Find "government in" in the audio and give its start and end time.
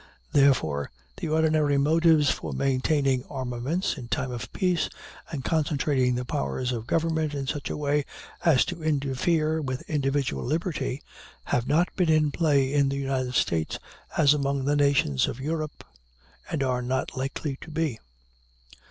6.87-7.45